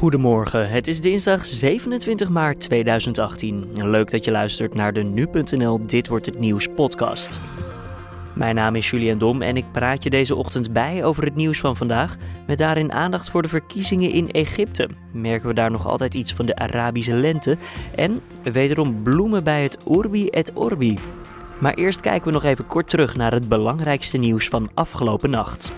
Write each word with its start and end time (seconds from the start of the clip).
Goedemorgen, 0.00 0.70
het 0.70 0.88
is 0.88 1.00
dinsdag 1.00 1.46
27 1.46 2.28
maart 2.28 2.60
2018. 2.60 3.68
Leuk 3.74 4.10
dat 4.10 4.24
je 4.24 4.30
luistert 4.30 4.74
naar 4.74 4.92
de 4.92 5.02
Nu.nl 5.02 5.86
Dit 5.86 6.08
Wordt 6.08 6.26
Het 6.26 6.38
Nieuws 6.38 6.66
podcast. 6.76 7.40
Mijn 8.32 8.54
naam 8.54 8.76
is 8.76 8.90
Julian 8.90 9.18
Dom 9.18 9.42
en 9.42 9.56
ik 9.56 9.64
praat 9.72 10.04
je 10.04 10.10
deze 10.10 10.34
ochtend 10.34 10.72
bij 10.72 11.04
over 11.04 11.24
het 11.24 11.34
nieuws 11.34 11.58
van 11.60 11.76
vandaag, 11.76 12.16
met 12.46 12.58
daarin 12.58 12.92
aandacht 12.92 13.30
voor 13.30 13.42
de 13.42 13.48
verkiezingen 13.48 14.10
in 14.10 14.30
Egypte. 14.30 14.88
Merken 15.12 15.48
we 15.48 15.54
daar 15.54 15.70
nog 15.70 15.86
altijd 15.86 16.14
iets 16.14 16.32
van 16.32 16.46
de 16.46 16.56
Arabische 16.56 17.14
lente 17.14 17.56
en 17.96 18.20
wederom 18.42 19.02
bloemen 19.02 19.44
bij 19.44 19.62
het 19.62 19.78
Urbi 19.90 20.28
et 20.28 20.52
Orbi. 20.54 20.98
Maar 21.58 21.74
eerst 21.74 22.00
kijken 22.00 22.26
we 22.26 22.32
nog 22.32 22.44
even 22.44 22.66
kort 22.66 22.90
terug 22.90 23.16
naar 23.16 23.32
het 23.32 23.48
belangrijkste 23.48 24.18
nieuws 24.18 24.48
van 24.48 24.70
afgelopen 24.74 25.30
nacht. 25.30 25.72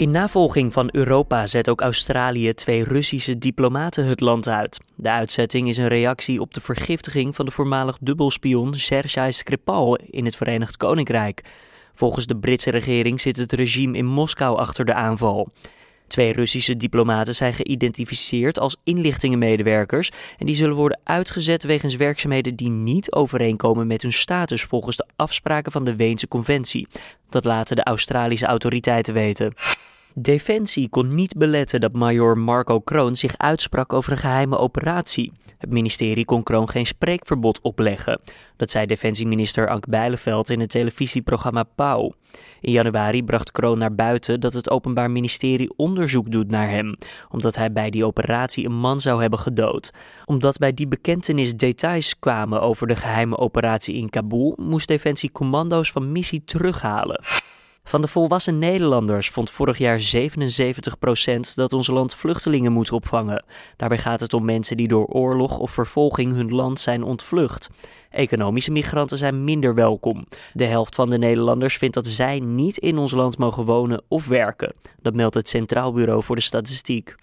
In 0.00 0.10
navolging 0.10 0.72
van 0.72 0.88
Europa 0.92 1.46
zet 1.46 1.68
ook 1.68 1.80
Australië 1.80 2.54
twee 2.54 2.84
Russische 2.84 3.38
diplomaten 3.38 4.04
het 4.04 4.20
land 4.20 4.48
uit. 4.48 4.80
De 4.96 5.10
uitzetting 5.10 5.68
is 5.68 5.76
een 5.76 5.88
reactie 5.88 6.40
op 6.40 6.54
de 6.54 6.60
vergiftiging 6.60 7.36
van 7.36 7.44
de 7.44 7.50
voormalig 7.50 7.98
dubbelspion 8.00 8.74
Sergei 8.74 9.32
Skripal 9.32 9.96
in 9.96 10.24
het 10.24 10.36
Verenigd 10.36 10.76
Koninkrijk. 10.76 11.44
Volgens 11.94 12.26
de 12.26 12.36
Britse 12.36 12.70
regering 12.70 13.20
zit 13.20 13.36
het 13.36 13.52
regime 13.52 13.96
in 13.96 14.06
Moskou 14.06 14.58
achter 14.58 14.84
de 14.84 14.94
aanval. 14.94 15.48
Twee 16.06 16.32
Russische 16.32 16.76
diplomaten 16.76 17.34
zijn 17.34 17.54
geïdentificeerd 17.54 18.58
als 18.58 18.76
inlichtingenmedewerkers 18.84 20.10
en 20.38 20.46
die 20.46 20.54
zullen 20.54 20.76
worden 20.76 21.00
uitgezet 21.04 21.62
wegens 21.62 21.96
werkzaamheden 21.96 22.56
die 22.56 22.70
niet 22.70 23.12
overeenkomen 23.12 23.86
met 23.86 24.02
hun 24.02 24.12
status 24.12 24.62
volgens 24.62 24.96
de 24.96 25.06
afspraken 25.16 25.72
van 25.72 25.84
de 25.84 25.96
Weense 25.96 26.28
Conventie. 26.28 26.88
Dat 27.28 27.44
laten 27.44 27.76
de 27.76 27.84
Australische 27.84 28.46
autoriteiten 28.46 29.14
weten. 29.14 29.54
Defensie 30.14 30.88
kon 30.88 31.14
niet 31.14 31.36
beletten 31.36 31.80
dat 31.80 31.92
major 31.92 32.38
Marco 32.38 32.80
Kroon 32.80 33.16
zich 33.16 33.38
uitsprak 33.38 33.92
over 33.92 34.12
een 34.12 34.18
geheime 34.18 34.58
operatie. 34.58 35.32
Het 35.58 35.70
ministerie 35.70 36.24
kon 36.24 36.42
Kroon 36.42 36.68
geen 36.68 36.86
spreekverbod 36.86 37.60
opleggen. 37.60 38.20
Dat 38.56 38.70
zei 38.70 38.86
defensieminister 38.86 39.68
Ank 39.68 39.88
Bijleveld 39.88 40.50
in 40.50 40.60
het 40.60 40.70
televisieprogramma 40.70 41.62
Pauw. 41.62 42.12
In 42.60 42.72
januari 42.72 43.24
bracht 43.24 43.52
Kroon 43.52 43.78
naar 43.78 43.94
buiten 43.94 44.40
dat 44.40 44.54
het 44.54 44.70
Openbaar 44.70 45.10
Ministerie 45.10 45.72
onderzoek 45.76 46.30
doet 46.30 46.50
naar 46.50 46.68
hem, 46.68 46.96
omdat 47.28 47.56
hij 47.56 47.72
bij 47.72 47.90
die 47.90 48.04
operatie 48.04 48.64
een 48.64 48.78
man 48.78 49.00
zou 49.00 49.20
hebben 49.20 49.38
gedood. 49.38 49.90
Omdat 50.24 50.58
bij 50.58 50.74
die 50.74 50.88
bekentenis 50.88 51.56
details 51.56 52.18
kwamen 52.18 52.60
over 52.60 52.86
de 52.86 52.96
geheime 52.96 53.38
operatie 53.38 53.94
in 53.94 54.10
Kabul, 54.10 54.54
moest 54.56 54.88
Defensie 54.88 55.32
commando's 55.32 55.90
van 55.90 56.12
missie 56.12 56.44
terughalen. 56.44 57.20
Van 57.90 58.00
de 58.00 58.08
volwassen 58.08 58.58
Nederlanders 58.58 59.28
vond 59.28 59.50
vorig 59.50 59.78
jaar 59.78 60.00
77% 60.00 61.54
dat 61.54 61.72
ons 61.72 61.86
land 61.86 62.14
vluchtelingen 62.14 62.72
moet 62.72 62.92
opvangen. 62.92 63.44
Daarbij 63.76 63.98
gaat 63.98 64.20
het 64.20 64.34
om 64.34 64.44
mensen 64.44 64.76
die 64.76 64.88
door 64.88 65.06
oorlog 65.06 65.58
of 65.58 65.70
vervolging 65.70 66.34
hun 66.34 66.54
land 66.54 66.80
zijn 66.80 67.02
ontvlucht. 67.02 67.70
Economische 68.10 68.70
migranten 68.70 69.18
zijn 69.18 69.44
minder 69.44 69.74
welkom. 69.74 70.26
De 70.52 70.64
helft 70.64 70.94
van 70.94 71.10
de 71.10 71.18
Nederlanders 71.18 71.76
vindt 71.76 71.94
dat 71.94 72.06
zij 72.06 72.38
niet 72.38 72.78
in 72.78 72.98
ons 72.98 73.12
land 73.12 73.38
mogen 73.38 73.64
wonen 73.64 74.02
of 74.08 74.26
werken. 74.26 74.74
Dat 75.02 75.14
meldt 75.14 75.34
het 75.34 75.48
Centraal 75.48 75.92
Bureau 75.92 76.22
voor 76.22 76.36
de 76.36 76.42
Statistiek. 76.42 77.14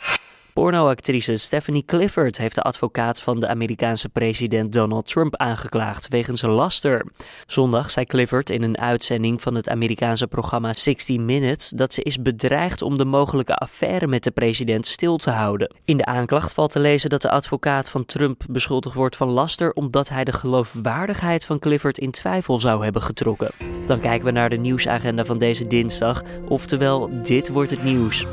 Pornoactrice 0.57 1.37
Stephanie 1.37 1.85
Clifford 1.85 2.37
heeft 2.37 2.55
de 2.55 2.61
advocaat 2.61 3.21
van 3.21 3.39
de 3.39 3.47
Amerikaanse 3.47 4.09
president 4.09 4.73
Donald 4.73 5.05
Trump 5.05 5.35
aangeklaagd 5.35 6.07
wegens 6.07 6.41
laster. 6.41 7.05
Zondag 7.47 7.91
zei 7.91 8.05
Clifford 8.05 8.49
in 8.49 8.63
een 8.63 8.77
uitzending 8.77 9.41
van 9.41 9.55
het 9.55 9.69
Amerikaanse 9.69 10.27
programma 10.27 10.73
60 10.73 11.17
Minutes 11.17 11.69
dat 11.69 11.93
ze 11.93 12.01
is 12.03 12.21
bedreigd 12.21 12.81
om 12.81 12.97
de 12.97 13.05
mogelijke 13.05 13.55
affaire 13.55 14.07
met 14.07 14.23
de 14.23 14.31
president 14.31 14.85
stil 14.85 15.17
te 15.17 15.29
houden. 15.29 15.75
In 15.85 15.97
de 15.97 16.05
aanklacht 16.05 16.53
valt 16.53 16.71
te 16.71 16.79
lezen 16.79 17.09
dat 17.09 17.21
de 17.21 17.29
advocaat 17.29 17.89
van 17.89 18.05
Trump 18.05 18.43
beschuldigd 18.49 18.95
wordt 18.95 19.15
van 19.15 19.29
laster 19.29 19.73
omdat 19.73 20.09
hij 20.09 20.23
de 20.23 20.33
geloofwaardigheid 20.33 21.45
van 21.45 21.59
Clifford 21.59 21.97
in 21.97 22.11
twijfel 22.11 22.59
zou 22.59 22.83
hebben 22.83 23.01
getrokken. 23.01 23.51
Dan 23.85 23.99
kijken 23.99 24.25
we 24.25 24.31
naar 24.31 24.49
de 24.49 24.57
nieuwsagenda 24.57 25.25
van 25.25 25.37
deze 25.37 25.67
dinsdag, 25.67 26.23
oftewel 26.47 27.09
dit 27.23 27.49
wordt 27.49 27.71
het 27.71 27.83
nieuws. 27.83 28.25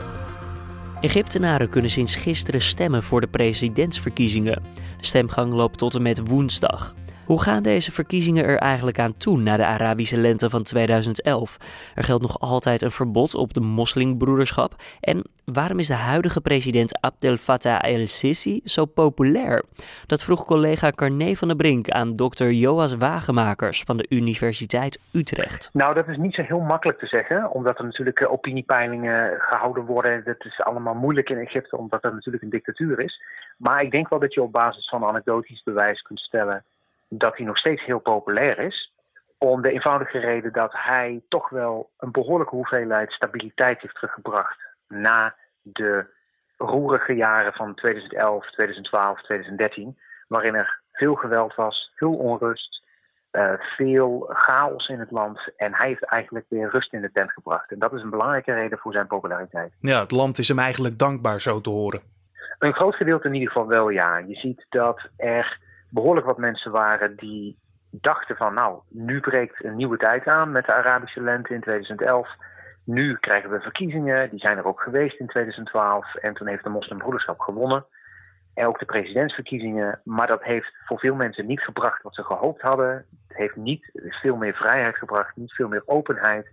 Egyptenaren 1.04 1.68
kunnen 1.68 1.90
sinds 1.90 2.14
gisteren 2.14 2.60
stemmen 2.60 3.02
voor 3.02 3.20
de 3.20 3.26
presidentsverkiezingen. 3.26 4.62
De 4.74 5.06
stemgang 5.06 5.52
loopt 5.52 5.78
tot 5.78 5.94
en 5.94 6.02
met 6.02 6.28
woensdag. 6.28 6.94
Hoe 7.26 7.42
gaan 7.42 7.62
deze 7.62 7.92
verkiezingen 7.92 8.44
er 8.44 8.58
eigenlijk 8.58 8.98
aan 8.98 9.16
toe 9.16 9.38
na 9.38 9.56
de 9.56 9.64
Arabische 9.64 10.16
lente 10.16 10.50
van 10.50 10.62
2011? 10.62 11.56
Er 11.94 12.04
geldt 12.04 12.22
nog 12.22 12.40
altijd 12.40 12.82
een 12.82 12.90
verbod 12.90 13.34
op 13.34 13.54
de 13.54 13.60
moslimbroederschap. 13.60 14.74
En 15.00 15.24
waarom 15.44 15.78
is 15.78 15.86
de 15.86 15.94
huidige 15.94 16.40
president 16.40 17.00
Abdel 17.00 17.36
Fattah 17.36 17.78
el-Sisi 17.80 18.60
zo 18.64 18.84
populair? 18.84 19.64
Dat 20.06 20.24
vroeg 20.24 20.44
collega 20.44 20.90
Carné 20.90 21.34
van 21.34 21.48
der 21.48 21.56
Brink 21.56 21.90
aan 21.90 22.14
dokter 22.14 22.52
Joas 22.52 22.94
Wagemakers 22.94 23.82
van 23.82 23.96
de 23.96 24.06
Universiteit 24.08 25.00
Utrecht. 25.12 25.70
Nou, 25.72 25.94
dat 25.94 26.08
is 26.08 26.16
niet 26.16 26.34
zo 26.34 26.42
heel 26.42 26.60
makkelijk 26.60 26.98
te 26.98 27.06
zeggen, 27.06 27.50
omdat 27.50 27.78
er 27.78 27.84
natuurlijk 27.84 28.20
eh, 28.20 28.32
opiniepeilingen 28.32 29.40
gehouden 29.40 29.84
worden. 29.84 30.24
Dat 30.24 30.44
is 30.44 30.60
allemaal 30.60 30.94
moeilijk 30.94 31.30
in 31.30 31.38
Egypte, 31.38 31.76
omdat 31.76 32.04
er 32.04 32.12
natuurlijk 32.12 32.44
een 32.44 32.50
dictatuur 32.50 33.04
is. 33.04 33.22
Maar 33.56 33.82
ik 33.82 33.90
denk 33.90 34.08
wel 34.08 34.18
dat 34.18 34.34
je 34.34 34.42
op 34.42 34.52
basis 34.52 34.88
van 34.88 35.04
anekdotisch 35.04 35.62
bewijs 35.62 36.02
kunt 36.02 36.20
stellen 36.20 36.64
dat 37.18 37.36
hij 37.36 37.46
nog 37.46 37.58
steeds 37.58 37.84
heel 37.84 37.98
populair 37.98 38.58
is. 38.58 38.92
Om 39.38 39.62
de 39.62 39.70
eenvoudige 39.70 40.18
reden 40.18 40.52
dat 40.52 40.72
hij 40.72 41.22
toch 41.28 41.48
wel 41.48 41.90
een 41.98 42.12
behoorlijke 42.12 42.54
hoeveelheid 42.54 43.12
stabiliteit 43.12 43.80
heeft 43.80 43.94
teruggebracht 43.94 44.58
na 44.88 45.34
de 45.62 46.06
roerige 46.56 47.12
jaren 47.12 47.52
van 47.52 47.74
2011, 47.74 48.50
2012, 48.50 49.22
2013, 49.22 49.98
waarin 50.28 50.54
er 50.54 50.80
veel 50.92 51.14
geweld 51.14 51.54
was, 51.54 51.92
veel 51.94 52.14
onrust, 52.14 52.82
uh, 53.32 53.52
veel 53.58 54.30
chaos 54.32 54.88
in 54.88 54.98
het 54.98 55.10
land. 55.10 55.38
En 55.56 55.74
hij 55.74 55.88
heeft 55.88 56.04
eigenlijk 56.04 56.46
weer 56.48 56.70
rust 56.70 56.92
in 56.92 57.00
de 57.00 57.12
tent 57.12 57.32
gebracht. 57.32 57.70
En 57.70 57.78
dat 57.78 57.92
is 57.92 58.02
een 58.02 58.10
belangrijke 58.10 58.52
reden 58.52 58.78
voor 58.78 58.92
zijn 58.92 59.06
populariteit. 59.06 59.72
Ja, 59.80 60.00
het 60.00 60.10
land 60.10 60.38
is 60.38 60.48
hem 60.48 60.58
eigenlijk 60.58 60.98
dankbaar 60.98 61.40
zo 61.40 61.60
te 61.60 61.70
horen. 61.70 62.00
Een 62.58 62.74
groot 62.74 62.94
gedeelte 62.94 63.28
in 63.28 63.34
ieder 63.34 63.48
geval 63.48 63.68
wel, 63.68 63.88
ja. 63.88 64.18
Je 64.18 64.34
ziet 64.34 64.66
dat 64.68 65.08
er 65.16 65.58
behoorlijk 65.94 66.26
wat 66.26 66.38
mensen 66.38 66.70
waren 66.70 67.16
die 67.16 67.58
dachten 67.90 68.36
van 68.36 68.54
nou, 68.54 68.80
nu 68.88 69.20
breekt 69.20 69.64
een 69.64 69.76
nieuwe 69.76 69.96
tijd 69.96 70.26
aan 70.26 70.52
met 70.52 70.66
de 70.66 70.74
Arabische 70.74 71.20
lente 71.20 71.54
in 71.54 71.60
2011. 71.60 72.28
Nu 72.84 73.16
krijgen 73.16 73.50
we 73.50 73.60
verkiezingen, 73.60 74.30
die 74.30 74.38
zijn 74.38 74.58
er 74.58 74.66
ook 74.66 74.80
geweest 74.80 75.18
in 75.18 75.26
2012 75.26 76.14
en 76.14 76.34
toen 76.34 76.46
heeft 76.46 76.64
de 76.64 76.70
moslimbroederschap 76.70 77.40
gewonnen. 77.40 77.86
En 78.54 78.66
ook 78.66 78.78
de 78.78 78.84
presidentsverkiezingen, 78.84 80.00
maar 80.04 80.26
dat 80.26 80.42
heeft 80.42 80.72
voor 80.84 80.98
veel 80.98 81.14
mensen 81.14 81.46
niet 81.46 81.60
gebracht 81.60 82.02
wat 82.02 82.14
ze 82.14 82.22
gehoopt 82.22 82.60
hadden. 82.60 83.06
Het 83.28 83.36
heeft 83.36 83.56
niet 83.56 83.90
veel 83.92 84.36
meer 84.36 84.54
vrijheid 84.54 84.96
gebracht, 84.96 85.36
niet 85.36 85.52
veel 85.52 85.68
meer 85.68 85.82
openheid. 85.86 86.52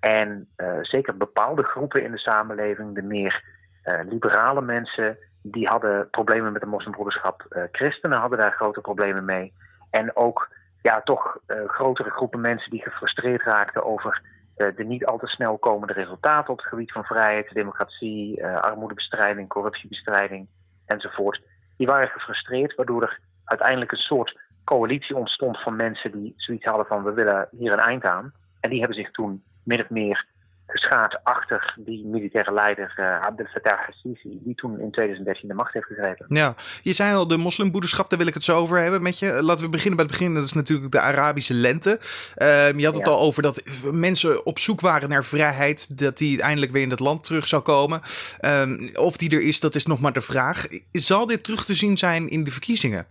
En 0.00 0.48
uh, 0.56 0.78
zeker 0.82 1.16
bepaalde 1.16 1.62
groepen 1.62 2.02
in 2.02 2.10
de 2.10 2.18
samenleving, 2.18 2.94
de 2.94 3.02
meer 3.02 3.44
uh, 3.84 4.00
liberale 4.08 4.62
mensen, 4.62 5.18
die 5.42 5.66
hadden 5.66 6.10
problemen 6.10 6.52
met 6.52 6.60
de 6.60 6.68
moslimbroederschap. 6.68 7.46
Uh, 7.50 7.62
christenen 7.72 8.18
hadden 8.18 8.38
daar 8.38 8.52
grote 8.52 8.80
problemen 8.80 9.24
mee. 9.24 9.52
En 9.90 10.16
ook 10.16 10.48
ja, 10.82 11.00
toch 11.00 11.38
uh, 11.46 11.68
grotere 11.68 12.10
groepen 12.10 12.40
mensen 12.40 12.70
die 12.70 12.82
gefrustreerd 12.82 13.42
raakten 13.42 13.84
over 13.84 14.22
uh, 14.56 14.76
de 14.76 14.84
niet 14.84 15.06
al 15.06 15.18
te 15.18 15.26
snel 15.26 15.58
komende 15.58 15.92
resultaten 15.92 16.52
op 16.52 16.58
het 16.58 16.66
gebied 16.66 16.92
van 16.92 17.04
vrijheid, 17.04 17.52
democratie, 17.52 18.46
armoedebestrijding, 18.46 19.48
corruptiebestrijding 19.48 20.48
enzovoort. 20.86 21.42
Die 21.76 21.86
waren 21.86 22.08
gefrustreerd, 22.08 22.74
waardoor 22.74 23.02
er 23.02 23.20
uiteindelijk 23.44 23.92
een 23.92 23.98
soort 23.98 24.40
coalitie 24.64 25.16
ontstond 25.16 25.60
van 25.60 25.76
mensen 25.76 26.12
die 26.12 26.32
zoiets 26.36 26.64
hadden 26.64 26.86
van 26.86 27.02
we 27.02 27.12
willen 27.12 27.48
hier 27.50 27.72
een 27.72 27.78
eind 27.78 28.04
aan. 28.04 28.32
En 28.60 28.70
die 28.70 28.78
hebben 28.78 28.96
zich 28.96 29.10
toen 29.10 29.42
min 29.62 29.80
of 29.80 29.90
meer 29.90 30.26
geschaard 30.68 31.24
achter 31.24 31.74
die 31.76 32.06
militaire 32.06 32.52
leider 32.52 32.94
uh, 32.96 33.20
Abdel 33.20 33.46
Fattah 33.46 33.86
al-Sisi, 33.86 34.38
die 34.42 34.54
toen 34.54 34.80
in 34.80 34.90
2013 34.90 35.48
de 35.48 35.54
macht 35.54 35.72
heeft 35.72 35.86
gegrepen. 35.86 36.26
Ja, 36.28 36.54
je 36.82 36.92
zei 36.92 37.14
al 37.14 37.26
de 37.26 37.36
moslimbroederschap, 37.36 38.10
daar 38.10 38.18
wil 38.18 38.28
ik 38.28 38.34
het 38.34 38.44
zo 38.44 38.56
over 38.56 38.78
hebben 38.78 39.02
met 39.02 39.18
je. 39.18 39.42
Laten 39.42 39.64
we 39.64 39.70
beginnen 39.70 39.96
bij 39.96 40.06
het 40.06 40.16
begin, 40.16 40.34
dat 40.34 40.44
is 40.44 40.52
natuurlijk 40.52 40.92
de 40.92 41.00
Arabische 41.00 41.54
lente. 41.54 41.98
Uh, 42.36 42.72
je 42.72 42.84
had 42.84 42.94
het 42.94 43.06
ja. 43.06 43.12
al 43.12 43.20
over 43.20 43.42
dat 43.42 43.62
mensen 43.92 44.46
op 44.46 44.58
zoek 44.58 44.80
waren 44.80 45.08
naar 45.08 45.24
vrijheid, 45.24 45.98
dat 45.98 46.18
die 46.18 46.42
eindelijk 46.42 46.72
weer 46.72 46.82
in 46.82 46.90
het 46.90 47.00
land 47.00 47.24
terug 47.24 47.46
zou 47.46 47.62
komen. 47.62 48.00
Uh, 48.40 48.62
of 48.94 49.16
die 49.16 49.30
er 49.30 49.42
is, 49.42 49.60
dat 49.60 49.74
is 49.74 49.86
nog 49.86 50.00
maar 50.00 50.12
de 50.12 50.20
vraag. 50.20 50.66
Zal 50.90 51.26
dit 51.26 51.44
terug 51.44 51.64
te 51.64 51.74
zien 51.74 51.96
zijn 51.96 52.28
in 52.28 52.44
de 52.44 52.50
verkiezingen? 52.50 53.06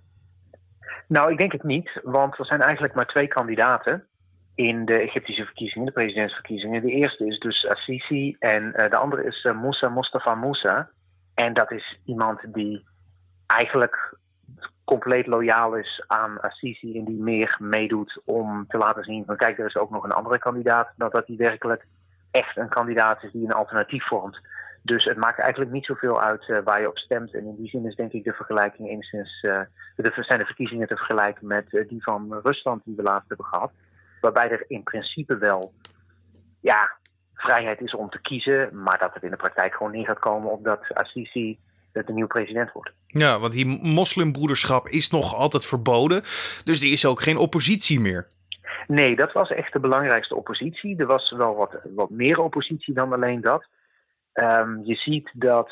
Nou, 1.07 1.31
ik 1.31 1.37
denk 1.37 1.51
het 1.51 1.63
niet, 1.63 1.99
want 2.03 2.39
er 2.39 2.45
zijn 2.45 2.61
eigenlijk 2.61 2.93
maar 2.93 3.05
twee 3.05 3.27
kandidaten 3.27 4.07
in 4.57 4.85
de 4.85 4.99
Egyptische 4.99 5.45
verkiezingen, 5.45 5.85
de 5.85 5.91
presidentsverkiezingen. 5.91 6.81
De 6.81 6.91
eerste 6.91 7.25
is 7.25 7.39
dus 7.39 7.67
Assisi 7.67 8.35
en 8.39 8.63
uh, 8.63 8.89
de 8.89 8.95
andere 8.95 9.23
is 9.23 9.43
uh, 9.43 9.61
Moussa 9.61 9.89
Mustafa 9.89 10.35
Moussa. 10.35 10.89
En 11.33 11.53
dat 11.53 11.71
is 11.71 11.99
iemand 12.05 12.53
die 12.53 12.85
eigenlijk 13.47 14.17
compleet 14.83 15.27
loyaal 15.27 15.75
is 15.75 16.03
aan 16.07 16.41
Assisi 16.41 16.97
en 16.97 17.05
die 17.05 17.21
meer 17.21 17.55
meedoet 17.59 18.21
om 18.25 18.65
te 18.67 18.77
laten 18.77 19.03
zien 19.03 19.25
van 19.25 19.37
kijk, 19.37 19.59
er 19.59 19.65
is 19.65 19.77
ook 19.77 19.89
nog 19.89 20.03
een 20.03 20.11
andere 20.11 20.39
kandidaat, 20.39 20.93
dan 20.95 21.09
dat 21.09 21.27
hij 21.27 21.35
werkelijk 21.35 21.85
echt 22.31 22.57
een 22.57 22.69
kandidaat 22.69 23.23
is 23.23 23.31
die 23.31 23.45
een 23.45 23.51
alternatief 23.51 24.05
vormt 24.05 24.39
Dus 24.81 25.05
het 25.05 25.17
maakt 25.17 25.39
eigenlijk 25.39 25.71
niet 25.71 25.85
zoveel 25.85 26.21
uit 26.21 26.47
uh, 26.47 26.59
waar 26.63 26.81
je 26.81 26.89
op 26.89 26.97
stemt. 26.97 27.33
En 27.33 27.45
in 27.45 27.55
die 27.55 27.69
zin 27.69 27.85
is 27.85 27.95
denk 27.95 28.11
ik 28.11 28.23
de 28.23 28.33
vergelijking 28.33 28.89
enigszins. 28.89 29.41
De, 29.41 30.11
zijn 30.15 30.39
de 30.39 30.45
verkiezingen 30.45 30.87
te 30.87 30.97
vergelijken 30.97 31.47
met 31.47 31.85
die 31.87 32.03
van 32.03 32.39
Rusland 32.43 32.81
die 32.85 32.95
we 32.95 33.03
laatst 33.03 33.27
hebben 33.27 33.45
gehad. 33.45 33.71
Waarbij 34.21 34.49
er 34.49 34.65
in 34.67 34.83
principe 34.83 35.37
wel 35.37 35.73
ja, 36.61 36.91
vrijheid 37.33 37.81
is 37.81 37.95
om 37.95 38.09
te 38.09 38.21
kiezen. 38.21 38.69
Maar 38.83 38.99
dat 38.99 39.13
het 39.13 39.23
in 39.23 39.29
de 39.29 39.35
praktijk 39.35 39.73
gewoon 39.73 39.91
neer 39.91 40.05
gaat 40.05 40.19
komen 40.19 40.51
op 40.51 40.63
dat 40.63 40.93
Assisi 40.93 41.59
de 42.05 42.13
nieuwe 42.13 42.29
president 42.29 42.71
wordt. 42.71 42.91
Ja, 43.07 43.39
want 43.39 43.53
die 43.53 43.65
moslimbroederschap 43.81 44.87
is 44.87 45.09
nog 45.09 45.35
altijd 45.35 45.65
verboden. 45.65 46.21
Dus 46.63 46.81
er 46.81 46.91
is 46.91 47.05
ook 47.05 47.21
geen 47.21 47.37
oppositie 47.37 47.99
meer. 47.99 48.27
Nee, 48.87 49.15
dat 49.15 49.31
was 49.31 49.51
echt 49.51 49.73
de 49.73 49.79
belangrijkste 49.79 50.35
oppositie. 50.35 50.97
Er 50.97 51.05
was 51.05 51.31
wel 51.31 51.55
wat, 51.55 51.79
wat 51.95 52.09
meer 52.09 52.39
oppositie 52.39 52.93
dan 52.93 53.13
alleen 53.13 53.41
dat. 53.41 53.67
Um, 54.33 54.81
je 54.83 54.95
ziet 54.95 55.31
dat 55.33 55.71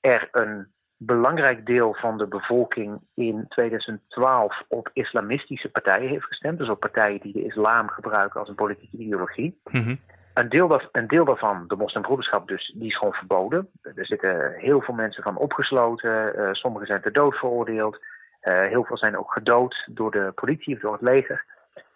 er 0.00 0.28
een 0.32 0.66
belangrijk 1.06 1.66
deel 1.66 1.94
van 1.94 2.18
de 2.18 2.26
bevolking 2.26 3.00
in 3.14 3.44
2012 3.48 4.62
op 4.68 4.90
islamistische 4.92 5.68
partijen 5.68 6.08
heeft 6.08 6.24
gestemd. 6.24 6.58
Dus 6.58 6.68
op 6.68 6.80
partijen 6.80 7.20
die 7.20 7.32
de 7.32 7.44
islam 7.44 7.88
gebruiken 7.88 8.40
als 8.40 8.48
een 8.48 8.54
politieke 8.54 8.96
ideologie. 8.96 9.60
Mm 9.70 9.98
een, 10.34 10.48
deel 10.48 10.68
dat, 10.68 10.88
een 10.92 11.06
deel 11.06 11.24
daarvan, 11.24 11.64
de 11.68 11.76
moslimbroederschap 11.76 12.48
dus, 12.48 12.72
die 12.74 12.86
is 12.86 12.96
gewoon 12.96 13.12
verboden. 13.12 13.70
Er 13.82 14.06
zitten 14.06 14.52
heel 14.52 14.80
veel 14.80 14.94
mensen 14.94 15.22
van 15.22 15.36
opgesloten. 15.36 16.38
Uh, 16.38 16.48
sommigen 16.52 16.86
zijn 16.86 17.00
ter 17.00 17.12
dood 17.12 17.34
veroordeeld. 17.34 17.98
Uh, 18.42 18.66
heel 18.66 18.84
veel 18.84 18.96
zijn 18.96 19.18
ook 19.18 19.32
gedood 19.32 19.86
door 19.90 20.10
de 20.10 20.32
politie 20.34 20.74
of 20.74 20.80
door 20.80 20.92
het 20.92 21.02
leger. 21.02 21.44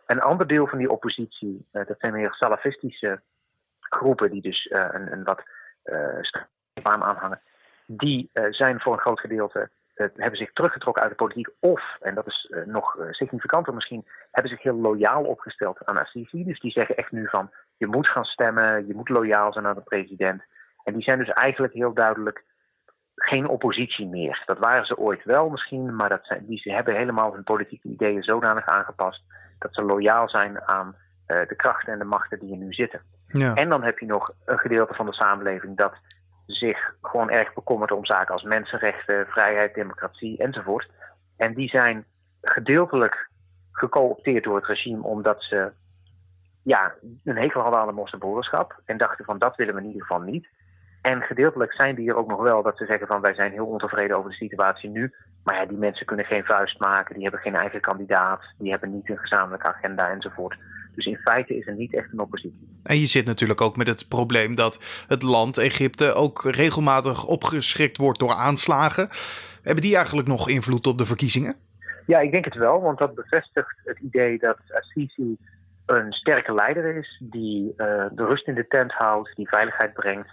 Een 0.06 0.20
ander 0.20 0.46
deel 0.46 0.66
van 0.66 0.78
die 0.78 0.90
oppositie, 0.90 1.66
uh, 1.72 1.86
dat 1.86 1.96
zijn 1.98 2.12
meer 2.12 2.34
salafistische 2.34 3.20
groepen 3.80 4.30
die 4.30 4.42
dus 4.42 4.66
een, 4.70 5.12
een 5.12 5.24
wat 5.24 5.42
islam 6.74 7.02
aanhangen. 7.02 7.40
Die 7.90 8.30
zijn 8.50 8.80
voor 8.80 8.92
een 8.92 8.98
groot 8.98 9.20
gedeelte 9.20 9.70
hebben 9.94 10.36
zich 10.36 10.52
teruggetrokken 10.52 11.02
uit 11.02 11.10
de 11.10 11.16
politiek. 11.16 11.50
Of, 11.60 11.96
en 12.00 12.14
dat 12.14 12.26
is 12.26 12.52
nog 12.64 12.96
significanter 13.10 13.74
misschien, 13.74 14.06
hebben 14.30 14.52
zich 14.52 14.62
heel 14.62 14.80
loyaal 14.80 15.24
opgesteld 15.24 15.84
aan 15.84 15.98
Assisi. 15.98 16.44
Dus 16.44 16.60
die 16.60 16.70
zeggen 16.70 16.96
echt 16.96 17.12
nu 17.12 17.28
van 17.28 17.50
je 17.76 17.86
moet 17.86 18.08
gaan 18.08 18.24
stemmen, 18.24 18.86
je 18.86 18.94
moet 18.94 19.08
loyaal 19.08 19.52
zijn 19.52 19.66
aan 19.66 19.74
de 19.74 19.80
president. 19.80 20.42
En 20.84 20.92
die 20.92 21.02
zijn 21.02 21.18
dus 21.18 21.28
eigenlijk 21.28 21.72
heel 21.72 21.94
duidelijk 21.94 22.44
geen 23.14 23.48
oppositie 23.48 24.06
meer. 24.06 24.42
Dat 24.46 24.58
waren 24.58 24.86
ze 24.86 24.98
ooit 24.98 25.24
wel 25.24 25.48
misschien, 25.48 25.96
maar 25.96 26.08
dat 26.08 26.26
zijn, 26.26 26.46
die, 26.46 26.58
ze 26.58 26.72
hebben 26.72 26.96
helemaal 26.96 27.32
hun 27.34 27.44
politieke 27.44 27.88
ideeën 27.88 28.22
zodanig 28.22 28.66
aangepast 28.66 29.22
dat 29.58 29.74
ze 29.74 29.82
loyaal 29.82 30.28
zijn 30.28 30.62
aan 30.62 30.96
uh, 31.26 31.46
de 31.48 31.56
krachten 31.56 31.92
en 31.92 31.98
de 31.98 32.04
machten 32.04 32.38
die 32.38 32.52
er 32.52 32.58
nu 32.58 32.72
zitten. 32.72 33.02
Ja. 33.26 33.54
En 33.54 33.68
dan 33.68 33.82
heb 33.82 33.98
je 33.98 34.06
nog 34.06 34.34
een 34.44 34.58
gedeelte 34.58 34.94
van 34.94 35.06
de 35.06 35.14
samenleving 35.14 35.76
dat 35.76 35.94
zich 36.48 36.94
gewoon 37.02 37.30
erg 37.30 37.54
bekommert 37.54 37.92
om 37.92 38.06
zaken 38.06 38.32
als 38.32 38.42
mensenrechten, 38.42 39.26
vrijheid, 39.26 39.74
democratie 39.74 40.38
enzovoort. 40.38 40.90
En 41.36 41.54
die 41.54 41.68
zijn 41.68 42.04
gedeeltelijk 42.40 43.30
gecoopteerd 43.72 44.44
door 44.44 44.56
het 44.56 44.66
regime 44.66 45.02
omdat 45.02 45.42
ze 45.42 45.72
ja, 46.62 46.94
een 47.24 47.36
hekel 47.36 47.60
hadden 47.60 47.80
aan 47.80 47.86
de. 47.86 48.74
En 48.84 48.96
dachten 48.96 49.24
van 49.24 49.38
dat 49.38 49.56
willen 49.56 49.74
we 49.74 49.80
in 49.80 49.86
ieder 49.86 50.02
geval 50.02 50.20
niet. 50.20 50.48
En 51.02 51.22
gedeeltelijk 51.22 51.72
zijn 51.72 51.94
die 51.94 52.08
er 52.08 52.16
ook 52.16 52.28
nog 52.28 52.40
wel 52.40 52.62
dat 52.62 52.76
ze 52.76 52.86
zeggen 52.86 53.06
van 53.06 53.20
wij 53.20 53.34
zijn 53.34 53.52
heel 53.52 53.66
ontevreden 53.66 54.16
over 54.16 54.30
de 54.30 54.36
situatie 54.36 54.90
nu. 54.90 55.14
Maar 55.44 55.56
ja, 55.56 55.66
die 55.66 55.78
mensen 55.78 56.06
kunnen 56.06 56.26
geen 56.26 56.44
vuist 56.44 56.78
maken, 56.78 57.14
die 57.14 57.22
hebben 57.22 57.40
geen 57.40 57.54
eigen 57.54 57.80
kandidaat, 57.80 58.42
die 58.58 58.70
hebben 58.70 58.92
niet 58.92 59.10
een 59.10 59.18
gezamenlijke 59.18 59.68
agenda 59.68 60.10
enzovoort. 60.10 60.56
Dus 60.98 61.06
in 61.06 61.16
feite 61.16 61.56
is 61.56 61.66
er 61.66 61.74
niet 61.74 61.94
echt 61.94 62.12
een 62.12 62.20
oppositie. 62.20 62.68
En 62.82 62.98
je 62.98 63.06
zit 63.06 63.26
natuurlijk 63.26 63.60
ook 63.60 63.76
met 63.76 63.86
het 63.86 64.08
probleem 64.08 64.54
dat 64.54 65.04
het 65.08 65.22
land 65.22 65.58
Egypte 65.58 66.12
ook 66.12 66.44
regelmatig 66.44 67.24
opgeschrikt 67.24 67.96
wordt 67.96 68.18
door 68.18 68.32
aanslagen. 68.32 69.08
Hebben 69.62 69.82
die 69.82 69.96
eigenlijk 69.96 70.28
nog 70.28 70.48
invloed 70.48 70.86
op 70.86 70.98
de 70.98 71.06
verkiezingen? 71.06 71.56
Ja, 72.06 72.18
ik 72.18 72.32
denk 72.32 72.44
het 72.44 72.54
wel, 72.54 72.80
want 72.80 72.98
dat 72.98 73.14
bevestigt 73.14 73.76
het 73.84 73.98
idee 73.98 74.38
dat 74.38 74.58
Assisi 74.68 75.36
een 75.86 76.12
sterke 76.12 76.54
leider 76.54 76.96
is 76.96 77.20
die 77.20 77.64
uh, 77.68 77.76
de 78.12 78.24
rust 78.24 78.46
in 78.46 78.54
de 78.54 78.66
tent 78.68 78.92
houdt, 78.92 79.36
die 79.36 79.48
veiligheid 79.48 79.92
brengt. 79.92 80.28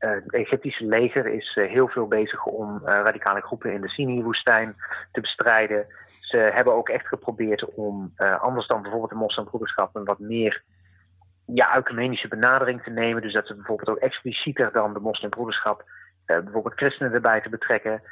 Uh, 0.00 0.10
het 0.10 0.32
Egyptische 0.32 0.84
leger 0.84 1.26
is 1.26 1.56
uh, 1.60 1.70
heel 1.70 1.88
veel 1.88 2.06
bezig 2.06 2.44
om 2.44 2.80
radicale 2.84 3.40
groepen 3.40 3.72
in 3.72 3.80
de 3.80 3.88
Sinai-woestijn 3.88 4.76
te 5.12 5.20
bestrijden. 5.20 5.86
Ze 6.32 6.38
hebben 6.38 6.74
ook 6.74 6.88
echt 6.88 7.06
geprobeerd 7.06 7.64
om, 7.64 8.12
anders 8.40 8.66
dan 8.66 8.82
bijvoorbeeld 8.82 9.10
de 9.10 9.16
moslimbroederschap, 9.16 9.96
een 9.96 10.04
wat 10.04 10.18
meer 10.18 10.62
ja, 11.46 11.76
ecumenische 11.76 12.28
benadering 12.28 12.82
te 12.82 12.90
nemen. 12.90 13.22
Dus 13.22 13.32
dat 13.32 13.46
ze 13.46 13.54
bijvoorbeeld 13.54 13.88
ook 13.88 14.02
explicieter 14.02 14.72
dan 14.72 14.94
de 14.94 15.00
moslimbroederschap 15.00 15.82
bijvoorbeeld 16.24 16.74
christenen 16.74 17.12
erbij 17.12 17.40
te 17.40 17.48
betrekken. 17.48 18.02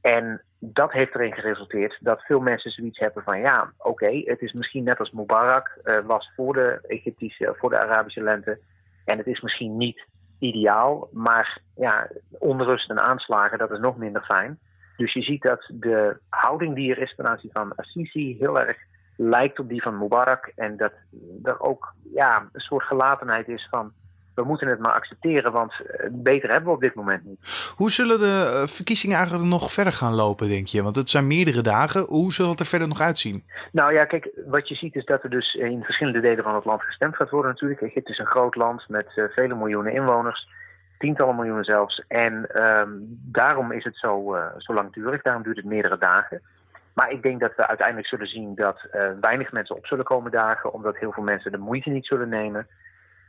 En 0.00 0.42
dat 0.58 0.92
heeft 0.92 1.14
erin 1.14 1.32
geresulteerd 1.32 1.98
dat 2.00 2.22
veel 2.22 2.40
mensen 2.40 2.70
zoiets 2.70 2.98
hebben 2.98 3.22
van 3.22 3.40
ja, 3.40 3.72
oké, 3.78 4.22
het 4.24 4.40
is 4.40 4.52
misschien 4.52 4.84
net 4.84 4.98
als 4.98 5.10
Mubarak 5.10 5.78
was 6.06 6.32
voor 6.36 6.52
de 6.52 6.78
Egyptische, 6.86 7.54
voor 7.58 7.70
de 7.70 7.78
Arabische 7.78 8.22
lente. 8.22 8.58
En 9.04 9.18
het 9.18 9.26
is 9.26 9.40
misschien 9.40 9.76
niet 9.76 10.06
ideaal, 10.38 11.08
maar 11.12 11.60
ja, 11.76 12.08
onrust 12.30 12.90
en 12.90 13.00
aanslagen, 13.00 13.58
dat 13.58 13.70
is 13.70 13.78
nog 13.78 13.96
minder 13.96 14.22
fijn. 14.22 14.58
Dus 14.98 15.12
je 15.12 15.22
ziet 15.22 15.42
dat 15.42 15.70
de 15.72 16.16
houding 16.28 16.74
die 16.74 16.90
er 16.90 17.02
is 17.02 17.14
ten 17.14 17.28
aanzien 17.28 17.50
van 17.52 17.74
Assisi 17.74 18.36
heel 18.38 18.60
erg 18.60 18.76
lijkt 19.16 19.58
op 19.58 19.68
die 19.68 19.82
van 19.82 19.98
Mubarak. 19.98 20.52
En 20.56 20.76
dat 20.76 20.92
er 21.42 21.60
ook 21.60 21.94
ja, 22.14 22.48
een 22.52 22.60
soort 22.60 22.84
gelatenheid 22.84 23.48
is 23.48 23.66
van 23.70 23.92
we 24.38 24.44
moeten 24.44 24.68
het 24.68 24.78
maar 24.78 24.92
accepteren, 24.92 25.52
want 25.52 25.72
eh, 25.72 26.08
beter 26.12 26.50
hebben 26.50 26.68
we 26.68 26.74
op 26.74 26.80
dit 26.80 26.94
moment 26.94 27.24
niet. 27.24 27.38
Hoe 27.76 27.90
zullen 27.90 28.18
de 28.18 28.60
eh, 28.60 28.66
verkiezingen 28.68 29.16
eigenlijk 29.16 29.48
nog 29.48 29.72
verder 29.72 29.92
gaan 29.92 30.14
lopen, 30.14 30.48
denk 30.48 30.66
je? 30.66 30.82
Want 30.82 30.96
het 30.96 31.10
zijn 31.10 31.26
meerdere 31.26 31.62
dagen. 31.62 32.04
Hoe 32.08 32.32
zal 32.32 32.50
het 32.50 32.60
er 32.60 32.66
verder 32.66 32.88
nog 32.88 33.00
uitzien? 33.00 33.44
Nou 33.72 33.92
ja, 33.92 34.04
kijk, 34.04 34.30
wat 34.46 34.68
je 34.68 34.74
ziet 34.74 34.94
is 34.94 35.04
dat 35.04 35.22
er 35.22 35.30
dus 35.30 35.54
in 35.54 35.82
verschillende 35.82 36.20
delen 36.20 36.44
van 36.44 36.54
het 36.54 36.64
land 36.64 36.82
gestemd 36.82 37.16
gaat 37.16 37.30
worden 37.30 37.50
natuurlijk. 37.50 37.80
Egypte 37.80 38.12
is 38.12 38.18
een 38.18 38.26
groot 38.26 38.54
land 38.54 38.88
met 38.88 39.06
uh, 39.16 39.24
vele 39.34 39.54
miljoenen 39.54 39.92
inwoners. 39.92 40.48
Tientallen 40.98 41.36
miljoenen 41.36 41.64
zelfs. 41.64 42.04
En 42.08 42.62
um, 42.62 43.18
daarom 43.24 43.72
is 43.72 43.84
het 43.84 43.96
zo, 43.96 44.34
uh, 44.34 44.46
zo 44.56 44.74
langdurig. 44.74 45.22
Daarom 45.22 45.42
duurt 45.42 45.56
het 45.56 45.66
meerdere 45.66 45.98
dagen. 45.98 46.42
Maar 46.92 47.10
ik 47.10 47.22
denk 47.22 47.40
dat 47.40 47.54
we 47.56 47.66
uiteindelijk 47.66 48.08
zullen 48.08 48.26
zien 48.26 48.54
dat 48.54 48.88
uh, 48.92 49.10
weinig 49.20 49.52
mensen 49.52 49.76
op 49.76 49.86
zullen 49.86 50.04
komen 50.04 50.30
dagen, 50.30 50.72
omdat 50.72 50.98
heel 50.98 51.12
veel 51.12 51.22
mensen 51.22 51.52
de 51.52 51.58
moeite 51.58 51.90
niet 51.90 52.06
zullen 52.06 52.28
nemen. 52.28 52.66